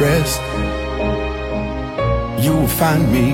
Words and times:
rest, 0.00 0.40
you 2.42 2.52
will 2.52 2.66
find 2.66 3.12
me 3.12 3.32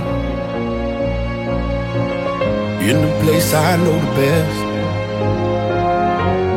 in 2.90 2.96
the 3.02 3.12
place 3.22 3.54
I 3.54 3.76
know 3.76 3.98
the 4.00 4.12
best, 4.20 4.58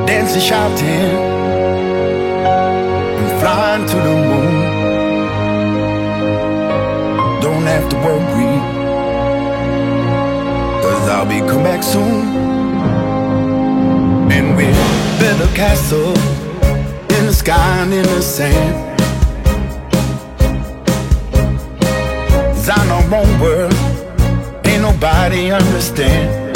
dancing, 0.07 0.41
shouting, 0.41 1.11
and 3.19 3.31
flying 3.39 3.85
to 3.87 3.95
the 3.95 4.15
moon. 4.29 4.53
Don't 7.41 7.65
have 7.73 7.87
to 7.89 7.95
worry, 7.97 8.53
cause 10.81 11.09
I'll 11.09 11.25
be 11.27 11.39
come 11.39 11.63
back 11.63 11.83
soon. 11.83 12.25
And 14.31 14.55
we'll 14.57 15.19
build 15.19 15.41
a 15.49 15.53
castle 15.55 16.17
in 17.15 17.25
the 17.27 17.33
sky 17.33 17.83
and 17.83 17.93
in 17.93 18.03
the 18.03 18.21
sand. 18.21 18.88
Design 22.69 22.91
our 22.91 23.15
own 23.15 23.39
world, 23.39 23.73
ain't 24.63 24.83
nobody 24.83 25.49
understand. 25.49 26.55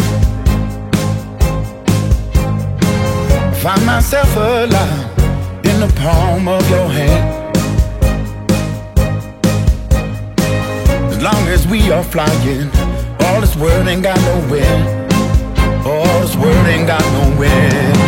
Find 3.64 3.84
myself 3.84 4.36
alive 4.36 5.66
in 5.66 5.80
the 5.80 5.92
palm 5.96 6.48
of 6.48 6.70
your 6.70 6.88
hand. 6.88 7.58
As 11.10 11.24
long 11.24 11.48
as 11.48 11.68
we 11.68 11.92
are 11.92 12.04
flying, 12.04 12.70
all 13.22 13.42
this 13.42 13.56
world 13.56 13.88
ain't 13.88 14.04
got 14.04 14.20
nowhere. 14.22 15.10
All 15.84 16.20
this 16.22 16.36
world 16.36 16.68
ain't 16.68 16.86
got 16.86 17.02
nowhere. 17.24 18.03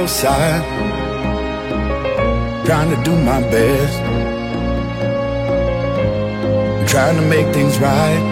Your 0.00 0.08
side, 0.08 0.64
trying 2.64 2.88
to 2.88 3.02
do 3.04 3.14
my 3.14 3.40
best, 3.54 3.98
trying 6.90 7.16
to 7.16 7.24
make 7.34 7.46
things 7.52 7.78
right. 7.78 8.22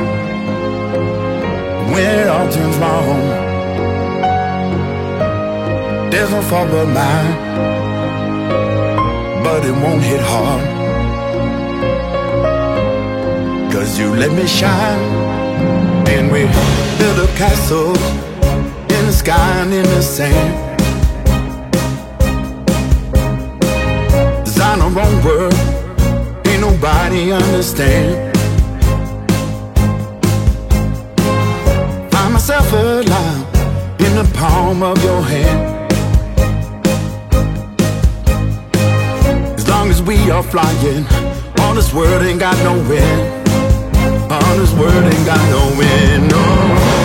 When 1.92 2.20
it 2.20 2.28
all 2.28 2.48
turns 2.50 2.76
wrong, 2.78 3.20
there's 6.10 6.30
no 6.30 6.40
fault 6.50 6.70
but 6.70 6.86
mine, 6.86 7.34
but 9.44 9.60
it 9.66 9.76
won't 9.82 10.02
hit 10.02 10.22
hard. 10.32 10.64
Cause 13.72 13.98
you 13.98 14.08
let 14.14 14.32
me 14.32 14.46
shine, 14.46 15.02
and 16.14 16.32
we 16.32 16.42
build 16.98 17.18
a 17.28 17.30
castle 17.36 17.94
in 18.94 19.02
the 19.08 19.12
sky 19.12 19.60
and 19.60 19.74
in 19.74 19.84
the 19.84 20.02
sand. 20.02 20.67
World, 24.68 25.54
ain't 26.46 26.60
nobody 26.60 27.32
understand. 27.32 28.36
Find 32.12 32.32
myself 32.34 32.70
alive 32.74 33.46
in 33.98 34.14
the 34.14 34.30
palm 34.34 34.82
of 34.82 35.02
your 35.02 35.22
hand. 35.22 35.90
As 39.56 39.66
long 39.68 39.88
as 39.88 40.02
we 40.02 40.30
are 40.30 40.42
flying, 40.42 41.06
all 41.60 41.74
this 41.74 41.94
world 41.94 42.22
ain't 42.22 42.38
got 42.38 42.56
no 42.58 42.74
end. 42.92 44.30
All 44.30 44.56
this 44.58 44.74
world 44.74 45.02
ain't 45.02 45.26
got 45.26 45.50
no 45.50 45.80
end, 45.80 46.30
no. 46.30 46.97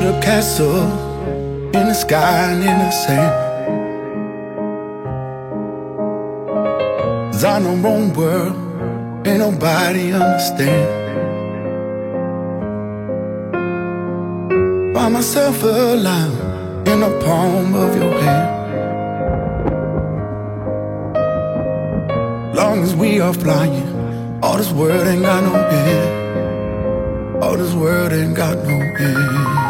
Castle 0.00 0.82
in 1.72 1.86
the 1.88 1.94
sky 1.94 2.52
and 2.52 2.62
in 2.62 2.78
the 2.78 2.90
sand. 2.90 3.34
Cause 7.32 7.44
I 7.44 7.58
know 7.60 7.76
wrong 7.76 8.12
world, 8.12 8.56
ain't 9.26 9.38
nobody 9.38 10.12
understand. 10.12 10.88
Find 14.94 15.14
myself 15.14 15.62
alive 15.62 16.32
in 16.88 17.00
the 17.00 17.20
palm 17.24 17.74
of 17.74 17.96
your 17.96 18.20
hand. 18.20 18.50
Long 22.56 22.82
as 22.82 22.96
we 22.96 23.20
are 23.20 23.34
flying, 23.34 23.88
all 24.42 24.56
this 24.56 24.72
world 24.72 25.06
ain't 25.06 25.22
got 25.22 25.42
no 25.44 25.54
end. 25.54 27.42
All 27.44 27.56
this 27.56 27.74
world 27.74 28.12
ain't 28.12 28.34
got 28.34 28.56
no 28.56 28.72
end. 28.72 29.63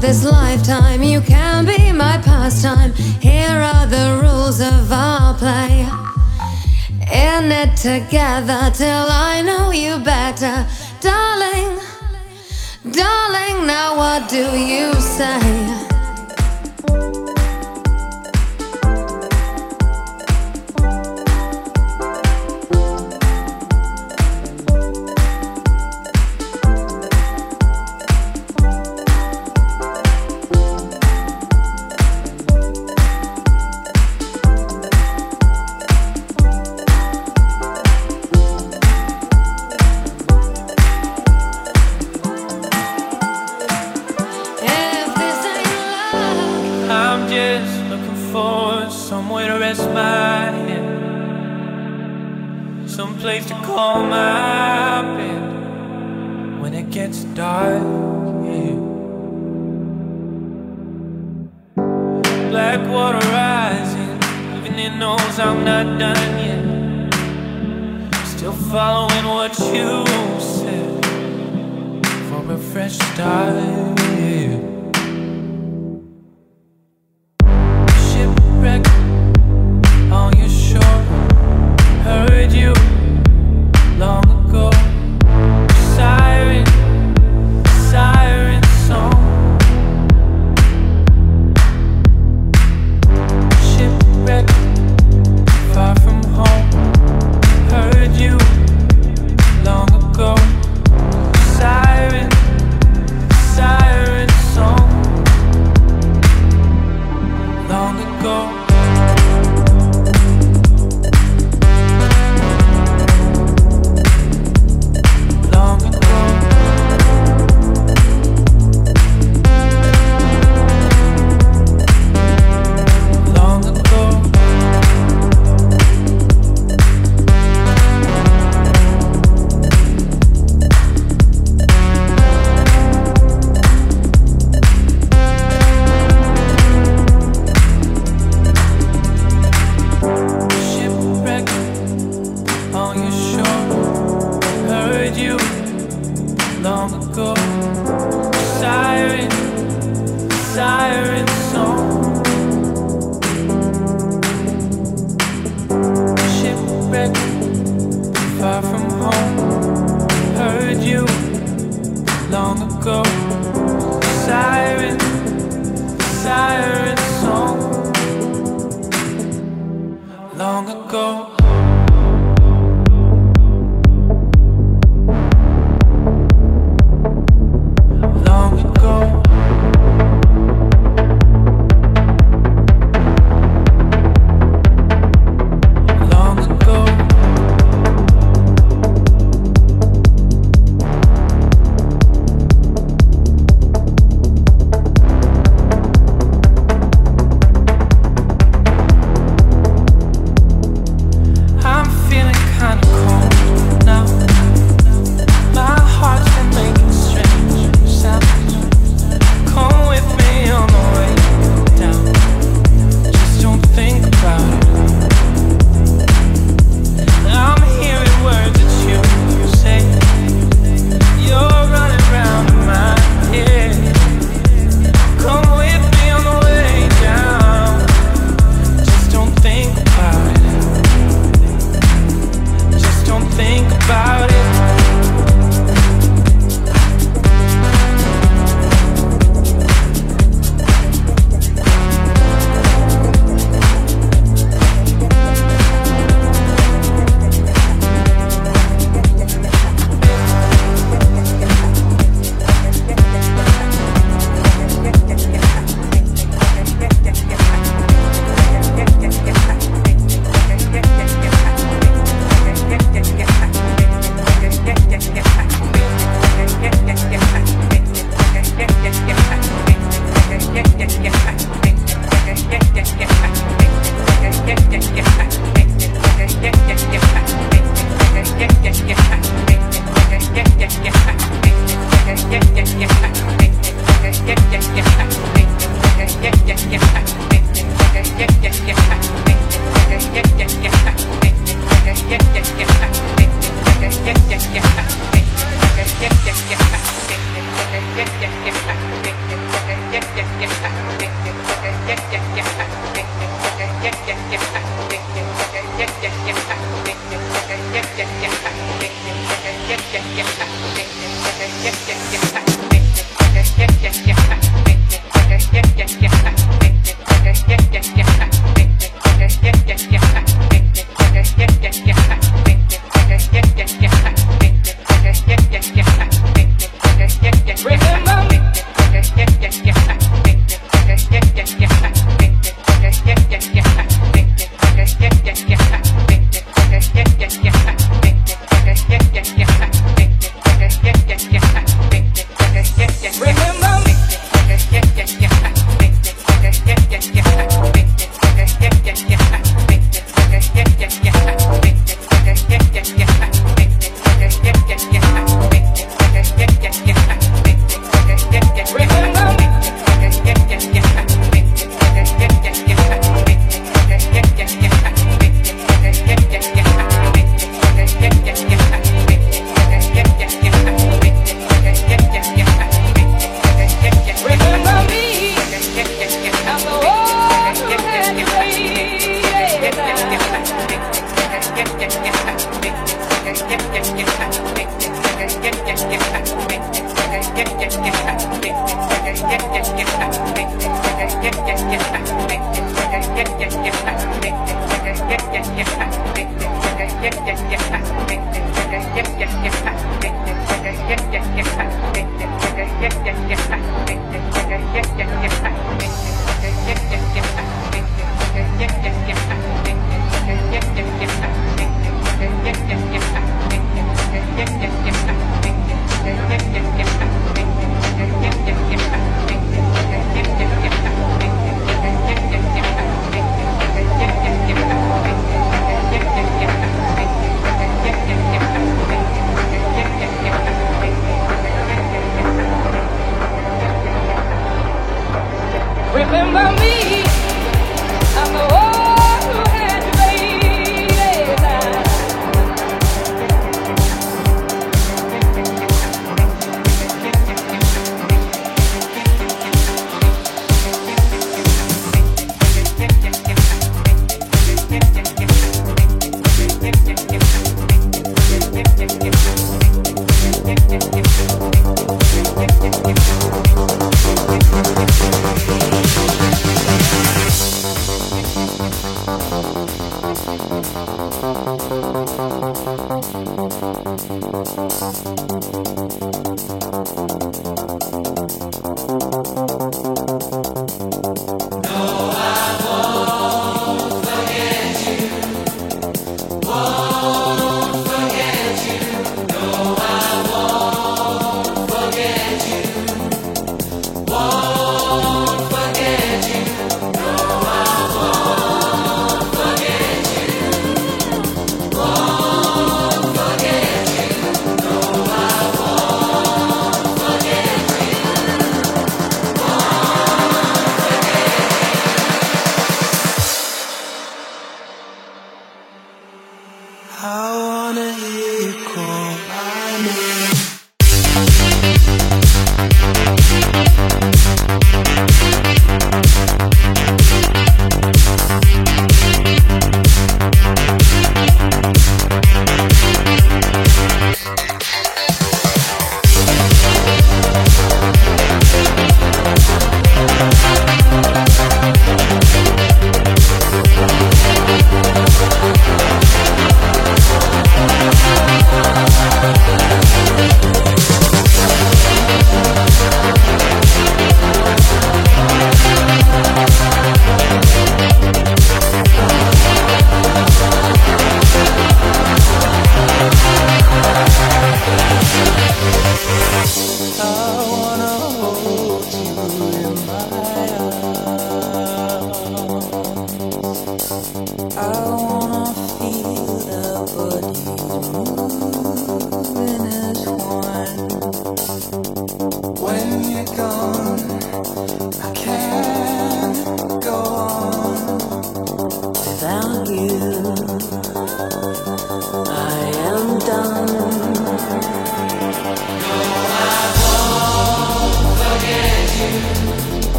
this 0.00 0.24
lifetime. 0.24 1.02
You 1.02 1.20
can 1.20 1.64
be 1.64 1.92
my 1.92 2.18
pastime. 2.18 2.92
Here 3.20 3.48
are 3.48 3.86
the 3.86 4.20
rules 4.22 4.60
of 4.60 4.92
our 4.92 5.34
play. 5.34 5.88
In 7.12 7.52
it 7.52 7.76
together 7.76 8.70
till 8.74 9.06
I 9.08 9.42
know 9.42 9.70
you 9.70 9.98
better, 9.98 10.66
darling. 11.00 11.78
Darling, 12.90 13.66
now 13.66 13.96
what 13.96 14.28
do 14.28 14.44
you 14.56 14.92
say? 14.94 15.95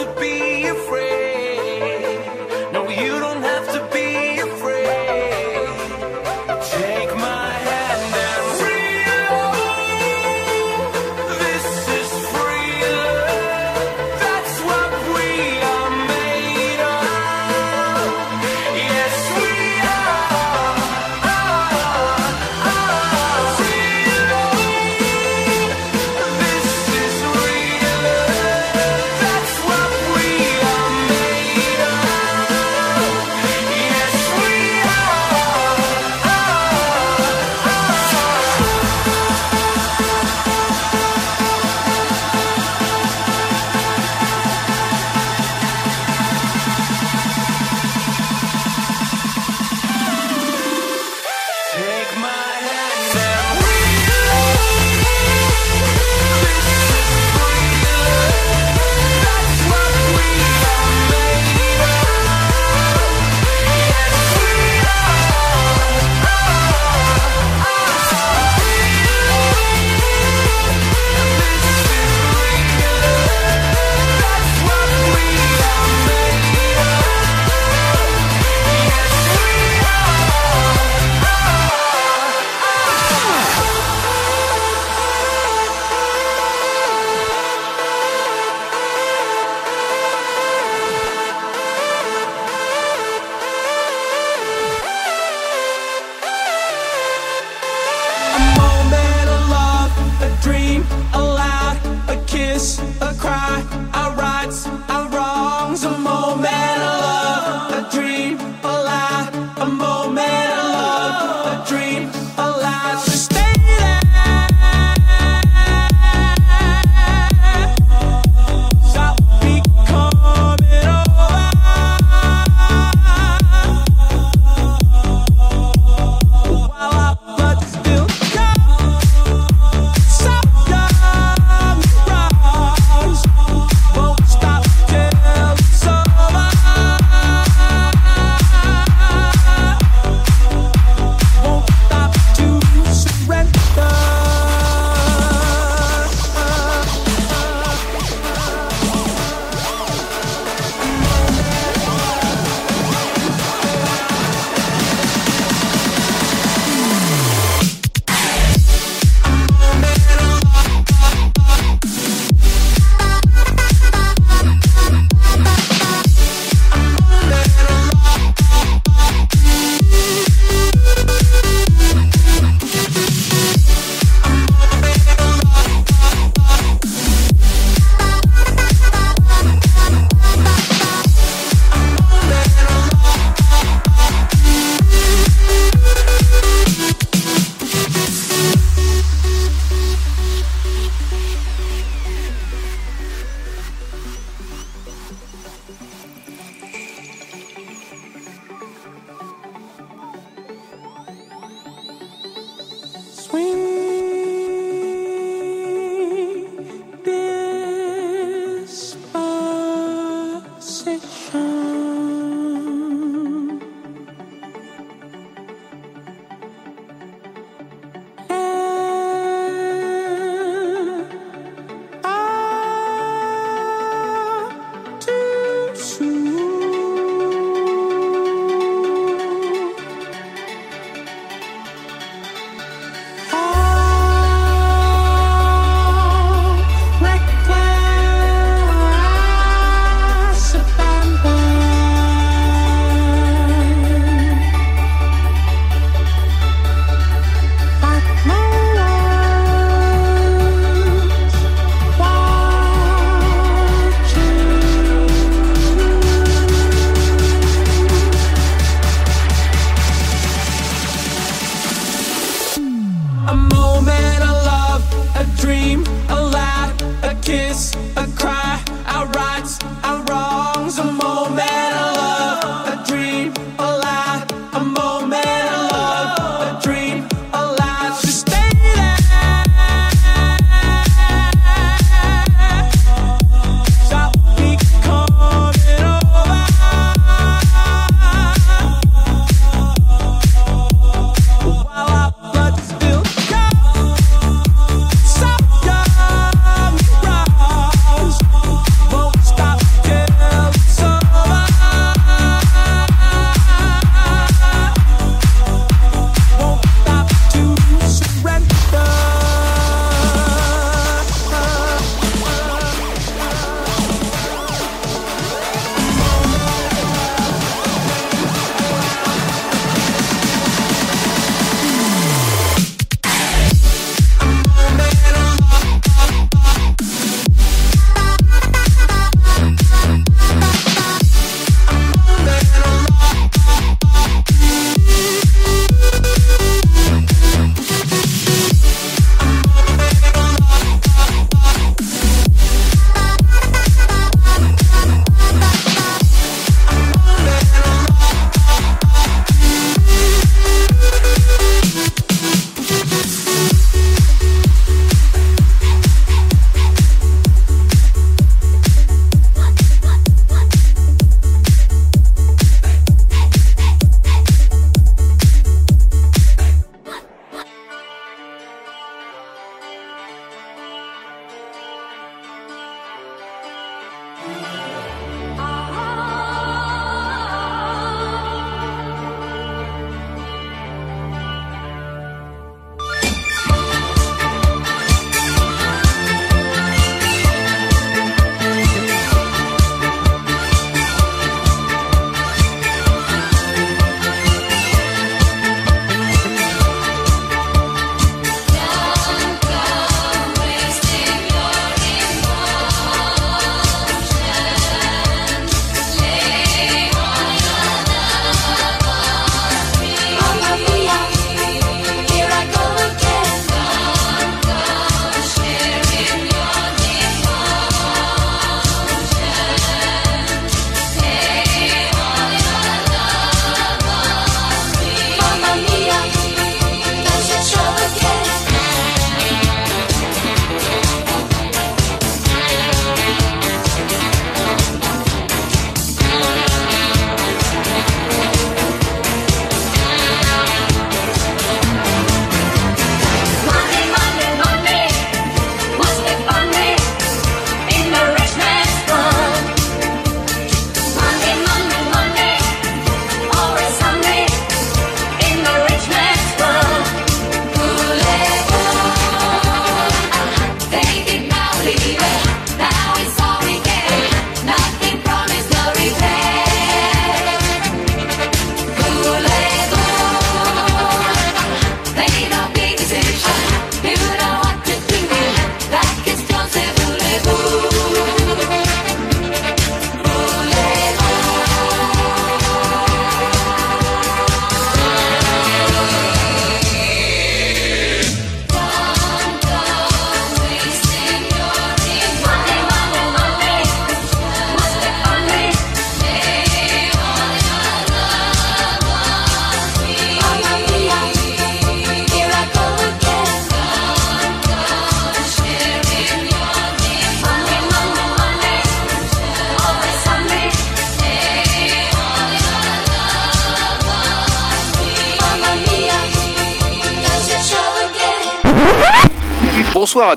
We 0.00 0.49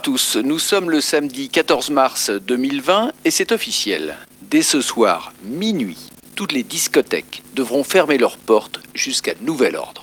tous, 0.04 0.36
nous 0.36 0.60
sommes 0.60 0.92
le 0.92 1.00
samedi 1.00 1.48
14 1.48 1.90
mars 1.90 2.30
2020 2.30 3.14
et 3.24 3.32
c'est 3.32 3.54
officiel. 3.54 4.18
Dès 4.42 4.62
ce 4.62 4.82
soir, 4.82 5.32
minuit, 5.46 6.10
toutes 6.36 6.52
les 6.52 6.64
discothèques 6.64 7.42
devront 7.54 7.86
fermer 7.86 8.18
leurs 8.18 8.38
portes 8.38 8.82
jusqu'à 8.94 9.34
nouvel 9.40 9.78
ordre. 9.78 10.03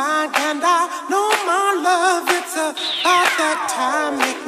mind, 0.00 0.32
and 0.48 0.62
I 0.64 0.80
know 1.10 1.28
my 1.50 1.68
love. 1.88 2.24
It's 2.38 2.56
about 2.56 3.30
that 3.40 3.58
time. 3.68 4.39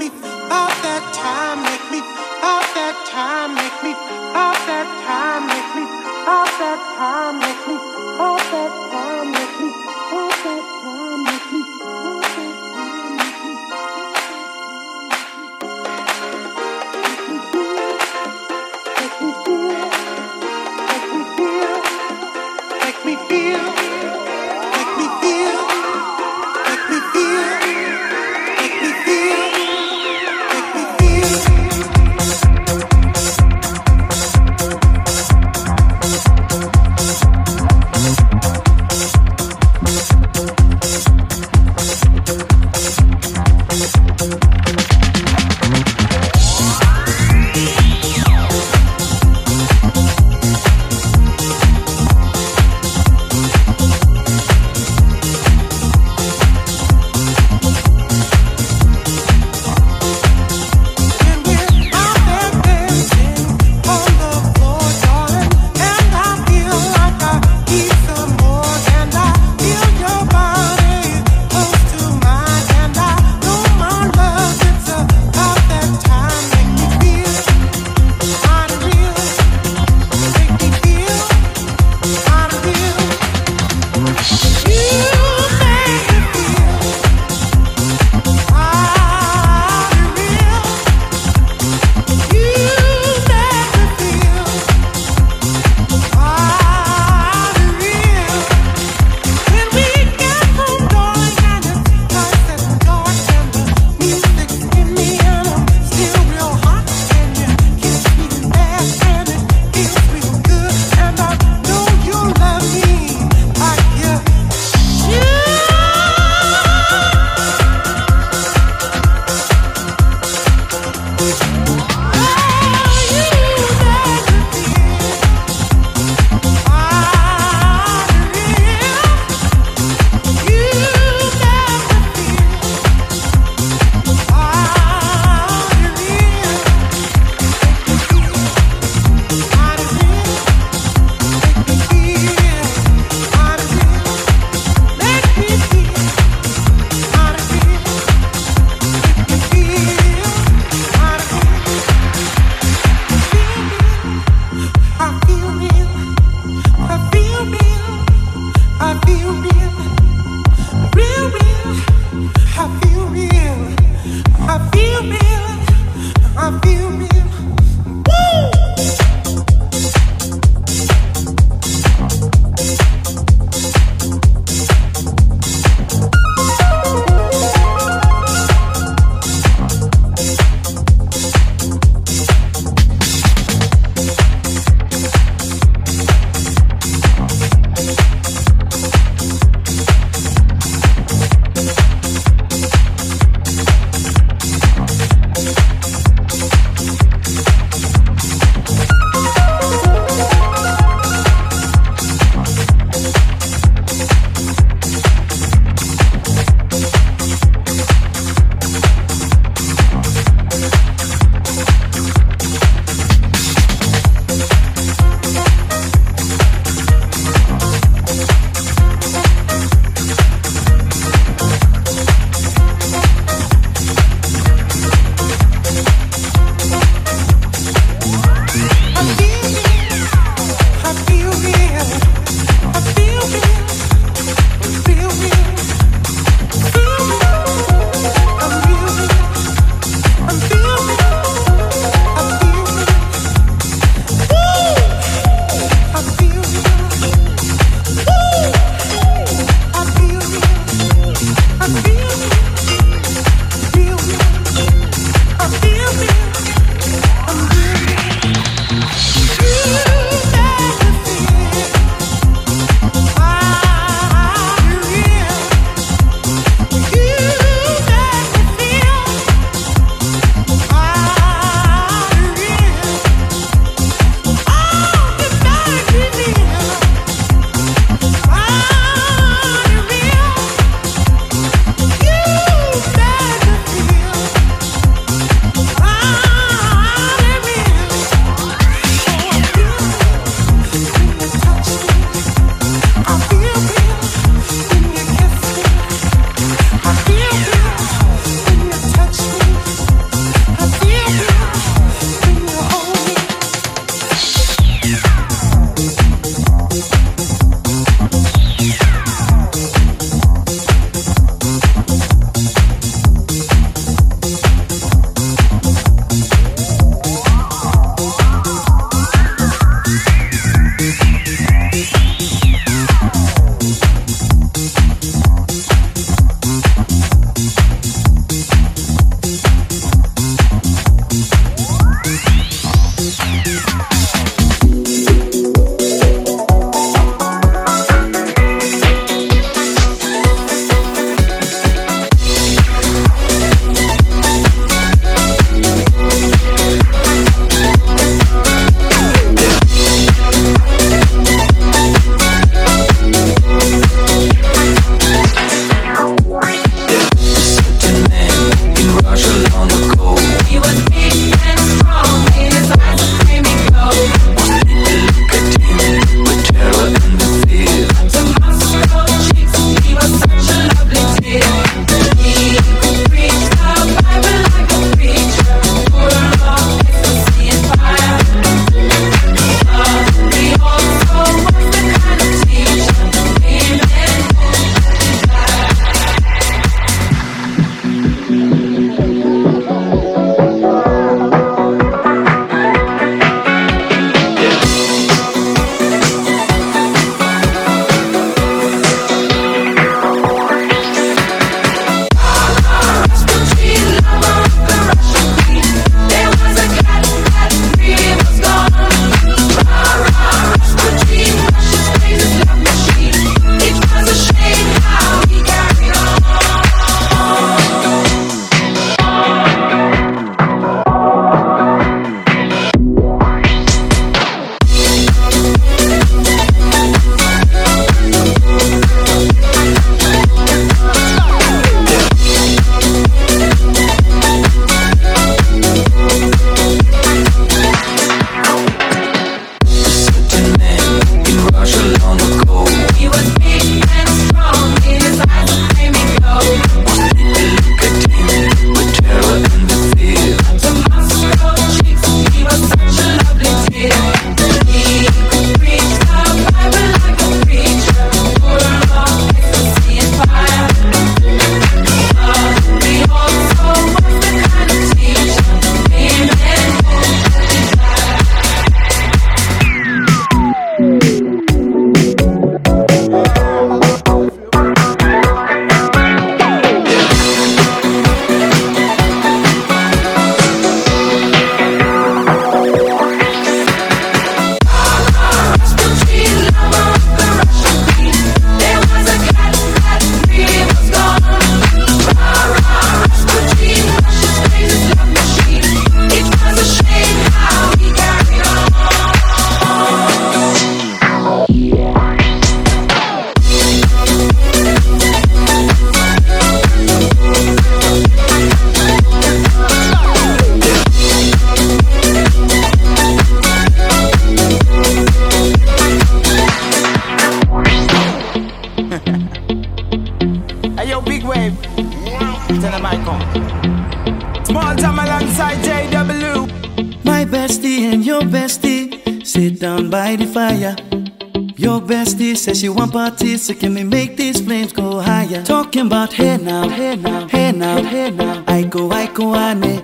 Talking 535.73 535.87
about 535.87 536.12
hey 536.12 536.37
now, 536.37 536.68
hey 536.68 536.97
now, 536.97 537.27
hey 537.29 537.51
now, 537.51 537.83
hey 537.83 538.11
now. 538.11 538.45
I 538.47 538.62
go, 538.62 538.91
I 538.91 539.07
go, 539.07 539.35
ane. 539.35 539.81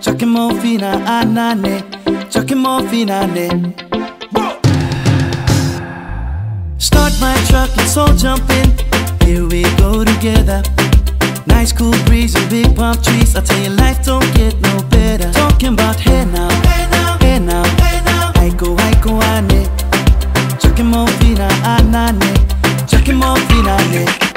Chucking 0.00 0.28
more 0.28 0.54
fina, 0.60 0.92
ah, 0.94 1.22
ah, 1.22 1.24
anane. 1.24 2.30
Chucking 2.30 2.58
more 2.58 2.86
fina, 2.88 3.22
ah, 3.22 3.26
ne. 3.26 3.48
Start 6.78 7.12
my 7.20 7.34
truck, 7.48 7.76
let's 7.76 7.96
all 7.96 8.14
jump 8.14 8.48
in. 8.50 8.70
Here 9.26 9.44
we 9.44 9.64
go 9.76 10.04
together. 10.04 10.62
Nice 11.46 11.72
cool 11.72 11.98
breeze 12.06 12.36
and 12.36 12.48
big 12.48 12.76
palm 12.76 12.94
trees. 13.02 13.34
I 13.34 13.40
tell 13.40 13.60
you, 13.60 13.70
life 13.70 14.04
don't 14.04 14.32
get 14.36 14.54
no 14.60 14.84
better. 14.84 15.32
Talking 15.32 15.72
about 15.72 15.98
hey 15.98 16.24
now, 16.26 16.48
hey 16.62 16.86
now, 16.92 17.18
hey 17.18 17.38
now, 17.40 17.64
hey 17.82 18.00
now. 18.04 18.32
I 18.36 18.50
go, 18.56 18.76
I 18.76 18.94
go, 19.02 19.20
ane. 19.20 19.66
Chucking 20.60 20.86
more 20.86 21.08
fina, 21.18 21.48
anane. 21.66 22.88
Chucking 22.88 23.16
more 23.16 23.36
fina, 23.48 23.76
ne. 23.90 24.31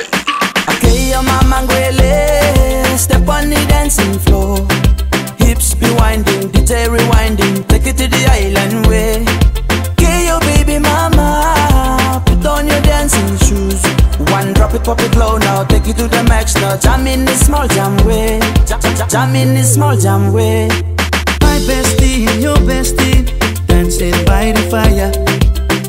Okay, 0.86 1.10
your 1.10 1.24
mama 1.24 1.62
ngwele 1.62 2.98
Step 2.98 3.28
on 3.28 3.50
the 3.50 3.66
dancing 3.68 4.20
floor. 4.20 4.58
Hips 5.38 5.74
be 5.74 5.90
winding, 5.98 6.50
DJ 6.52 6.88
rewinding 6.88 7.68
Take 7.68 7.88
it 7.88 7.98
to 7.98 8.08
the 8.08 8.22
island 8.30 8.86
way. 8.88 9.26
Okay, 9.92 10.28
your 10.28 10.40
baby 10.42 10.78
mama 10.80 12.22
Put 12.26 12.46
on 12.46 12.68
your 12.68 12.82
dancing 12.82 13.38
shoes. 13.38 13.82
One 14.32 14.54
drop 14.54 14.74
it, 14.76 14.84
pop 14.84 15.00
it 15.02 15.16
low 15.16 15.38
now 15.38 15.64
Take 15.64 15.88
it 15.88 15.98
to 15.98 16.08
the 16.08 16.24
max 16.24 16.56
now. 16.56 16.78
Jam 16.78 17.08
in 17.08 17.26
the 17.26 17.34
small 17.34 17.68
jam 17.68 17.98
way. 18.06 18.40
Jam, 18.68 18.80
jam, 18.82 19.10
jam 19.10 19.36
in 19.36 19.56
the 19.56 19.64
small 19.64 19.98
jam 19.98 20.34
way. 20.34 20.68
My 21.42 21.58
bestie 21.66 22.42
your 22.42 22.58
bestie 22.58 23.26
dancing 23.68 24.14
by 24.26 24.52
the 24.52 24.62
fire. 24.70 25.12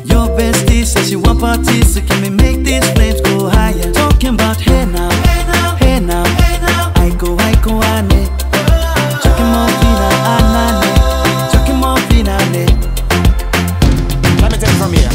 Your 0.05 0.27
bestie 0.37 0.85
says 0.85 1.09
she 1.09 1.15
want 1.15 1.39
parties, 1.39 1.93
so 1.93 2.01
can 2.01 2.21
we 2.21 2.29
make 2.29 2.63
these 2.63 2.89
flames 2.93 3.21
go 3.21 3.49
higher? 3.49 3.96
Talking 4.17 4.33
about 4.33 4.59
hey 4.59 4.83
now, 4.85 5.11
hey 5.77 5.99
now, 5.99 6.25
hey 6.25 6.57
now. 6.57 6.91
I 6.95 7.13
go, 7.19 7.37
I 7.37 7.53
go, 7.61 7.77
ane. 7.85 8.25
Chucking 9.21 9.45
more 9.53 9.69
fina, 9.77 10.09
anane. 10.33 11.51
Chucking 11.53 11.77
more 11.77 12.01
fina. 12.09 12.33
Let 14.41 14.51
me 14.51 14.57
take 14.57 14.73
it 14.73 14.77
from 14.81 14.93
here. 14.93 15.11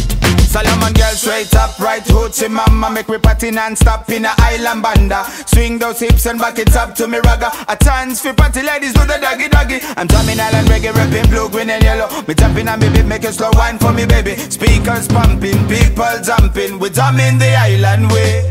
Solomon 0.47 0.93
girl 0.93 1.15
straight 1.19 1.53
up, 1.57 1.81
right 1.81 2.05
hoochie 2.05 2.49
mama 2.49 2.91
Make 2.91 3.09
me 3.09 3.19
party 3.19 3.51
non-stop 3.51 4.09
in 4.11 4.25
a 4.25 4.35
island 4.39 4.85
banda 4.85 5.25
Swing 5.47 5.81
those 5.81 5.99
hips 5.99 6.27
and 6.27 6.39
back 6.39 6.61
it 6.61 6.77
up 6.77 6.95
to 6.95 7.09
me 7.09 7.19
ragga 7.19 7.51
A 7.69 7.77
chance 7.83 8.21
for 8.21 8.33
party 8.35 8.63
ladies 8.63 8.93
do 8.93 9.01
the 9.01 9.19
doggy 9.19 9.49
doggy 9.49 9.81
I'm 9.97 10.07
drumming 10.07 10.39
island 10.39 10.69
reggae, 10.69 10.95
rapping 10.95 11.29
blue, 11.29 11.49
green 11.49 11.71
and 11.71 11.83
yellow 11.83 12.07
Me 12.29 12.35
tapping 12.35 12.69
on 12.69 12.79
me 12.79 12.89
beat, 12.91 13.07
make 13.07 13.25
a 13.25 13.33
slow 13.33 13.51
wine 13.55 13.79
for 13.79 13.93
me 13.93 14.07
baby 14.07 14.37
Speakers 14.37 15.09
pumping, 15.09 15.67
people 15.67 16.21
jumping 16.23 16.79
We 16.79 16.91
drumming 16.91 17.39
the 17.39 17.57
island 17.57 18.13
way 18.13 18.51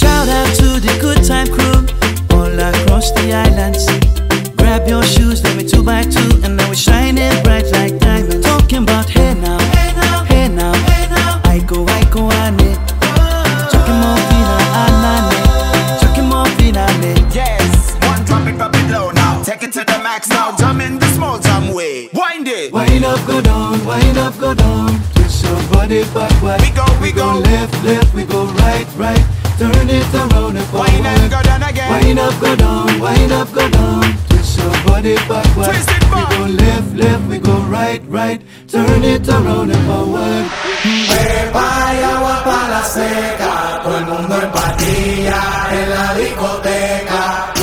Shout 0.00 0.28
out 0.28 0.48
to 0.56 0.80
the 0.80 0.96
good 0.98 1.22
time 1.22 1.48
crew 1.48 1.84
all 2.32 2.58
across 2.58 3.12
the 3.12 3.34
islands. 3.34 3.84
Grab 4.56 4.88
your 4.88 5.02
shoes, 5.02 5.44
let 5.44 5.54
me 5.58 5.62
two 5.62 5.82
by 5.82 6.04
two, 6.04 6.40
and 6.42 6.56
now 6.56 6.66
we're 6.68 6.74
shining 6.74 7.30
bright 7.42 7.66
like 7.72 7.98
diamonds. 7.98 8.46
Talking 8.46 8.84
about 8.84 9.10
hey 9.10 9.34
now, 9.34 9.58
hey 9.76 9.92
now, 9.92 10.24
hey 10.24 10.48
now, 10.48 10.72
hey 10.88 11.06
now. 11.10 11.40
I 11.44 11.58
go, 11.58 11.84
I 11.84 12.02
go, 12.08 12.32
ane. 12.44 12.72
Chucking 13.70 13.98
more 14.00 14.20
fina, 14.28 14.56
anane. 14.82 15.50
More 16.32 16.46
fina. 16.56 16.86
Yes, 17.34 17.96
one 18.08 18.24
drop 18.24 18.46
it, 18.48 18.56
drop 18.56 18.74
it 18.74 18.90
low 18.90 19.10
now 19.10 19.42
Take 19.42 19.64
it 19.64 19.72
to 19.72 19.80
the 19.80 19.98
max 20.02 20.28
now, 20.28 20.56
jam 20.56 20.80
in 20.80 20.98
the 20.98 21.06
small 21.06 21.38
jam 21.38 21.74
way 21.74 22.08
Wind 22.12 22.48
it 22.48 22.72
Wind 22.72 23.04
up, 23.04 23.26
go 23.26 23.40
down, 23.40 23.84
wind 23.84 24.16
up, 24.16 24.38
go 24.38 24.54
down. 24.54 24.89
Twist 25.90 26.06
your 26.06 26.14
body 26.14 26.14
backward. 26.14 26.60
We 26.60 26.70
go, 26.70 26.86
we 27.02 27.10
go. 27.10 27.34
left, 27.40 27.74
left, 27.82 28.14
we 28.14 28.22
go 28.24 28.44
right, 28.62 28.86
right. 28.94 29.26
Turn 29.58 29.90
it 29.90 30.14
around 30.14 30.56
and 30.56 30.64
forward. 30.66 30.88
Wind 30.88 31.04
and 31.06 31.28
go 31.30 31.42
down 31.42 31.62
again 31.64 31.90
Wind 31.90 32.18
up, 32.20 32.40
go 32.40 32.54
down, 32.54 33.00
wind 33.00 33.32
up, 33.32 33.52
go 33.52 33.68
down. 33.68 34.02
Twist 34.28 34.58
your 34.58 34.70
body 34.86 35.16
backward. 35.26 35.66
Twist 35.66 35.90
it 35.90 36.00
back. 36.12 36.30
We 36.30 36.36
go 36.36 36.44
left, 36.62 36.94
left, 36.94 37.26
we 37.26 37.38
go 37.38 37.58
right, 37.62 38.00
right. 38.06 38.40
Turn 38.68 39.02
it 39.02 39.28
around 39.28 39.72
and 39.72 39.84
forward. 39.86 40.30
Desacatado 47.10 47.59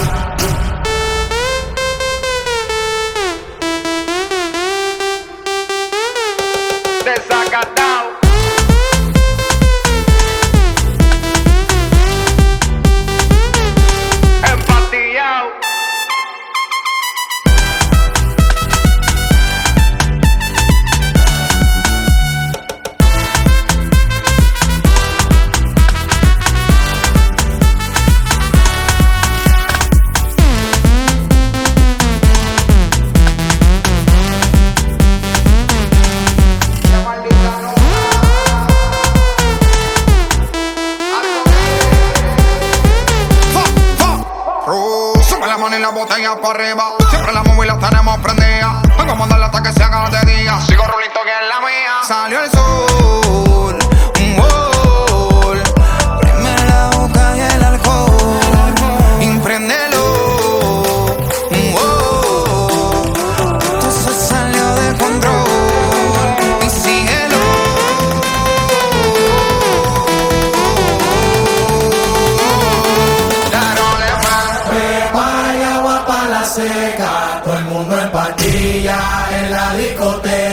botella 46.47 46.75
para 46.77 46.96
día 78.81 79.27
en 79.31 79.51
la 79.51 79.75
discoteca. 79.75 80.46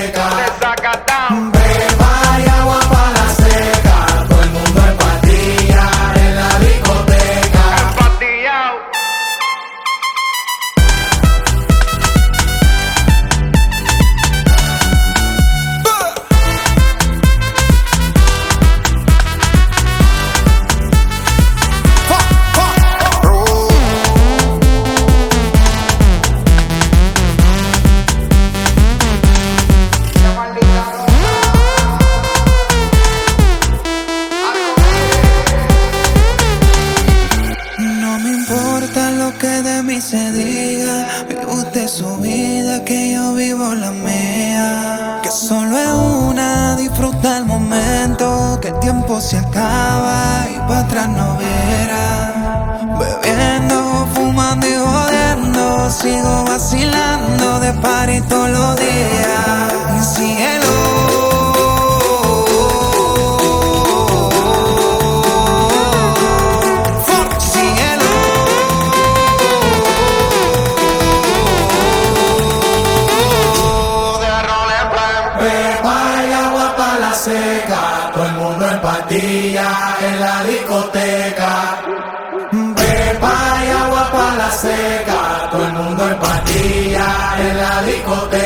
La 88.15 88.44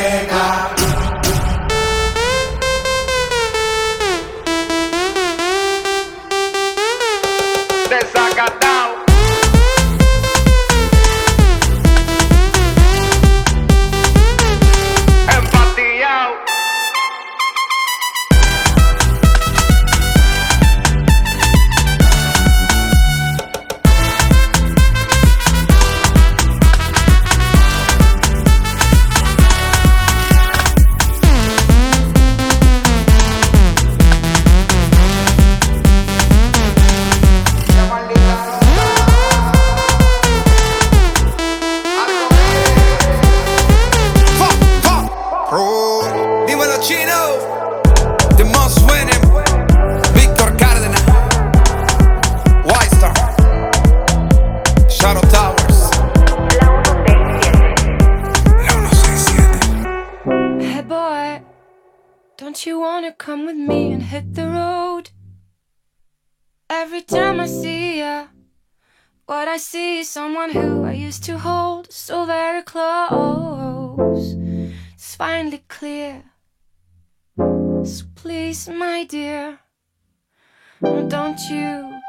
Don't 81.08 81.40
you 81.50 82.00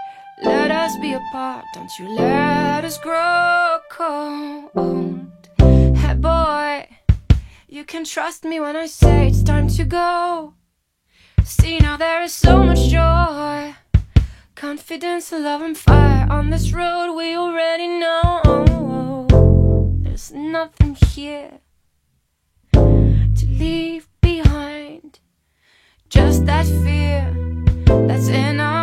let 0.44 0.72
us 0.72 0.98
be 0.98 1.14
apart 1.14 1.66
Don't 1.74 1.92
you 2.00 2.10
let 2.10 2.84
us 2.84 2.98
grow 2.98 3.78
cold. 3.90 4.70
Hey 5.98 6.16
boy, 6.16 6.88
you 7.68 7.86
can 7.86 8.04
trust 8.04 8.44
me 8.44 8.60
when 8.60 8.76
I 8.76 8.88
say 8.88 9.28
it's 9.28 9.44
time 9.44 9.68
to 9.70 9.86
go. 9.86 10.54
See 11.44 11.80
now 11.80 11.96
there 11.98 12.22
is 12.24 12.34
so 12.34 12.64
much 12.64 12.90
joy, 12.90 13.76
confidence, 14.56 15.32
love 15.32 15.62
and 15.62 15.78
fire 15.78 16.28
on 16.30 16.50
this 16.50 16.74
road 16.74 17.16
we 17.16 17.36
already 17.36 17.88
know. 17.88 19.28
There's 20.02 20.32
nothing 20.34 20.96
here 21.14 21.60
to 22.74 23.46
leave 23.46 24.08
behind, 24.22 24.79
just 26.10 26.46
that 26.48 26.66
fear 26.66 27.32
that's 28.08 28.30
in 28.30 28.60
our 28.60 28.79